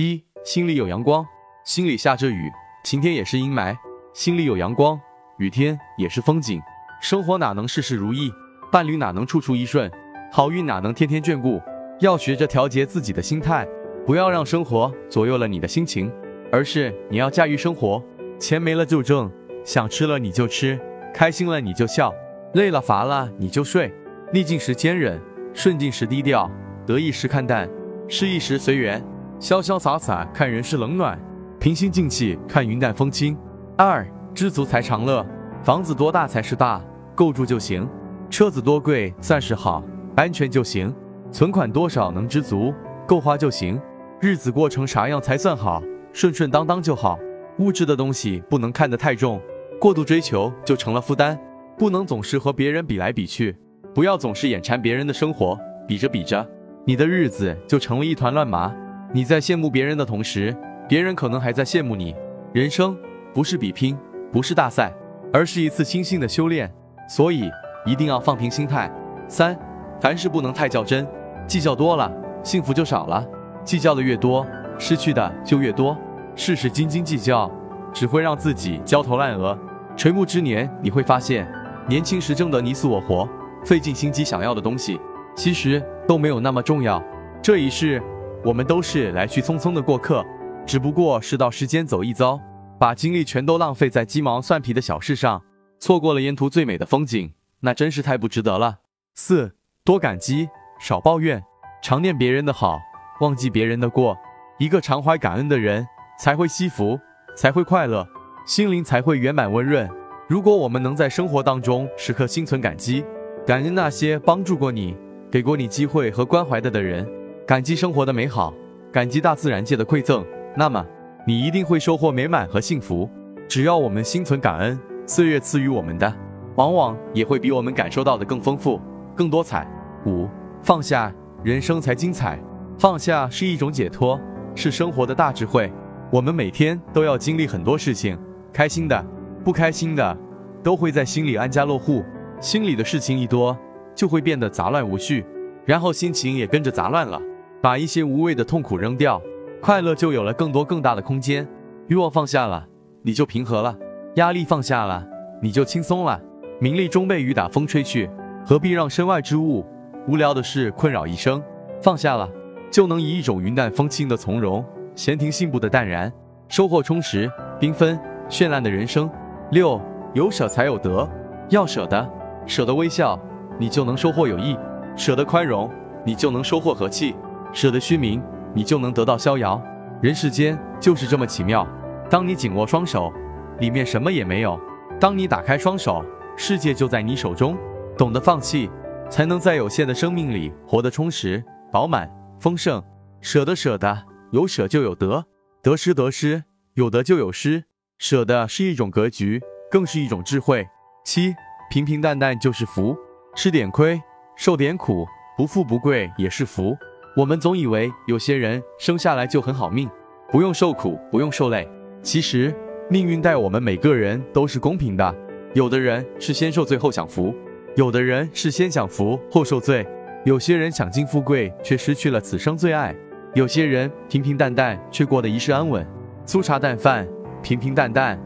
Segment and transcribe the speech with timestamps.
[0.00, 1.26] 一，心里有阳光，
[1.62, 2.50] 心里下着雨，
[2.82, 3.76] 晴天也是阴霾；
[4.14, 4.98] 心里有阳光，
[5.36, 6.58] 雨天也是风景。
[7.02, 8.32] 生活哪能事事如意，
[8.72, 9.90] 伴侣哪能处处一顺，
[10.32, 11.60] 好运哪能天天眷顾？
[12.00, 13.68] 要学着调节自己的心态，
[14.06, 16.10] 不要让生活左右了你的心情，
[16.50, 18.02] 而是你要驾驭生活。
[18.38, 19.30] 钱没了就挣，
[19.66, 20.80] 想吃了你就吃，
[21.12, 22.10] 开心了你就笑，
[22.54, 23.92] 累了乏了你就睡。
[24.32, 25.20] 逆境时坚忍，
[25.52, 26.50] 顺境时低调，
[26.86, 27.68] 得意时看淡，
[28.08, 29.04] 失意时随缘，
[29.40, 31.18] 潇潇洒洒看人世冷暖，
[31.58, 33.34] 平心静气看云淡风轻。
[33.74, 35.26] 二，知足才常乐。
[35.62, 36.78] 房子多大才是大？
[37.14, 37.88] 够住就行，
[38.28, 39.82] 车子多贵算是好，
[40.14, 40.94] 安全就行，
[41.32, 42.74] 存款多少能知足，
[43.06, 43.80] 够花就行，
[44.20, 47.18] 日子过成啥样才算好，顺顺当当就好。
[47.60, 49.40] 物质的东西不能看得太重，
[49.80, 51.38] 过度追求就成了负担，
[51.78, 53.56] 不能总是和别人比来比去，
[53.94, 56.46] 不要总是眼馋别人的生活，比着比着，
[56.84, 58.74] 你的日子就成了一团乱麻。
[59.12, 60.56] 你在羡慕别人的同时，
[60.88, 62.14] 别人可能还在羡慕你。
[62.52, 62.96] 人生
[63.34, 63.98] 不是比拼，
[64.30, 64.92] 不是大赛，
[65.32, 66.72] 而是一次心性的修炼。
[67.08, 67.50] 所以
[67.84, 68.88] 一定要放平心态。
[69.26, 69.58] 三，
[70.00, 71.04] 凡事不能太较真，
[71.44, 72.08] 计较多了，
[72.44, 73.24] 幸福就少了；
[73.64, 74.46] 计较的越多，
[74.78, 75.96] 失去的就越多。
[76.36, 77.50] 事事斤斤计较，
[77.92, 79.58] 只会让自己焦头烂额。
[79.96, 81.52] 垂暮之年，你会发现，
[81.88, 83.28] 年轻时争得你死我活，
[83.64, 85.00] 费尽心机想要的东西，
[85.34, 87.02] 其实都没有那么重要。
[87.42, 88.00] 这一世，
[88.42, 90.24] 我们都是来去匆匆的过客，
[90.66, 92.40] 只不过是到世间走一遭，
[92.78, 95.42] 把精力全都浪费在鸡毛蒜皮的小事上。
[95.78, 98.78] 错过了沿途最美的风景，那真是太不值得了。
[99.14, 101.42] 四多感激，少抱怨，
[101.82, 102.78] 常念别人的好，
[103.20, 104.16] 忘记别人的过。
[104.58, 105.86] 一个常怀感恩的人，
[106.18, 106.98] 才会惜福，
[107.34, 108.06] 才会快乐，
[108.46, 109.88] 心灵才会圆满温润。
[110.28, 113.04] 如果我们能在生活当中时刻心存感激，
[113.46, 114.96] 感恩那些帮助过你、
[115.30, 117.08] 给过你机会和关怀的的人，
[117.50, 118.54] 感激生活的美好，
[118.92, 120.24] 感激大自然界的馈赠，
[120.56, 120.86] 那么
[121.26, 123.10] 你一定会收获美满和幸福。
[123.48, 124.78] 只要我们心存感恩。
[125.04, 126.14] 岁月赐予我们的，
[126.54, 128.80] 往往也会比我们感受到的更丰富、
[129.16, 129.66] 更多彩。
[130.06, 130.28] 五，
[130.62, 131.12] 放下，
[131.42, 132.38] 人生才精彩。
[132.78, 134.16] 放下是一种解脱，
[134.54, 135.72] 是生活的大智慧。
[136.12, 138.16] 我们每天都要经历很多事情，
[138.52, 139.04] 开心的、
[139.44, 140.16] 不开心的，
[140.62, 142.04] 都会在心里安家落户。
[142.40, 143.58] 心里的事情一多，
[143.92, 145.26] 就会变得杂乱无序，
[145.64, 147.20] 然后心情也跟着杂乱了。
[147.62, 149.20] 把一些无谓的痛苦扔掉，
[149.60, 151.46] 快乐就有了更多更大的空间。
[151.88, 152.66] 欲望放下了，
[153.02, 153.76] 你就平和了。
[154.14, 155.06] 压力放下了，
[155.42, 156.18] 你就轻松了；
[156.58, 158.08] 名利终被雨打风吹去，
[158.46, 159.64] 何必让身外之物、
[160.08, 161.42] 无聊的事困扰一生？
[161.82, 162.26] 放下了，
[162.70, 166.10] 就能以一种云淡风轻的从容、闲庭信步的淡然，
[166.48, 168.00] 收获充实、缤纷、
[168.30, 169.10] 绚烂的人生。
[169.50, 169.78] 六，
[170.14, 171.06] 有舍才有得，
[171.50, 172.08] 要舍得，
[172.46, 173.20] 舍得微笑，
[173.58, 174.56] 你就能收获友谊；
[174.96, 175.70] 舍得宽容，
[176.06, 177.12] 你就能收获和气；
[177.52, 178.22] 舍得虚名，
[178.54, 179.60] 你就能得到逍遥。
[180.02, 181.66] 人世间就是这么奇妙，
[182.08, 183.12] 当你紧握双手。
[183.58, 184.58] 里面什么也没有。
[184.98, 186.02] 当你打开双手，
[186.34, 187.56] 世界就在你手中。
[187.96, 188.70] 懂得放弃，
[189.10, 192.82] 才能在有限的生命里活得充实、饱满、丰盛。
[193.20, 195.26] 舍得，舍得，有舍就有得，
[195.62, 197.64] 得失得失，有得就有失。
[197.98, 200.66] 舍得是一种格局，更是一种智慧。
[201.04, 201.34] 七，
[201.70, 202.96] 平平淡淡就是福。
[203.34, 204.00] 吃点亏，
[204.36, 205.06] 受点苦，
[205.36, 206.74] 不富不贵也是福。
[207.16, 209.88] 我们总以为有些人生下来就很好命，
[210.30, 211.68] 不用受苦，不用受累。
[212.02, 212.54] 其实。
[212.92, 215.14] 命运待我们每个人都是公平的，
[215.54, 217.32] 有的人是先受罪后享福，
[217.76, 219.86] 有的人是先享福后受罪，
[220.24, 222.92] 有些人享尽富贵却失去了此生最爱，
[223.32, 225.86] 有些人平平淡淡却过得一世安稳，
[226.24, 227.06] 粗茶淡饭，
[227.44, 228.20] 平平淡淡，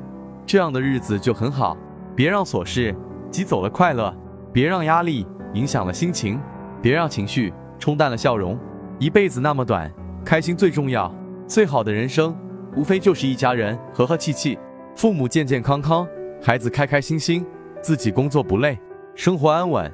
[0.47, 1.77] 这样的日子就很好。
[2.17, 2.97] 别让琐事
[3.31, 4.17] 挤走了快乐，
[4.51, 6.41] 别让压力影响了心情，
[6.81, 8.59] 别让情绪冲淡了笑容。
[9.01, 9.93] 一辈子那么短，
[10.25, 11.13] 开心最重要，
[11.49, 12.35] 最好的人生。
[12.77, 14.59] 无非就是一家人和和气气，
[14.97, 16.07] 父母健健康康，
[16.43, 17.45] 孩子开开心心，
[17.81, 18.79] 自己工作不累，
[19.15, 19.93] 生活安稳。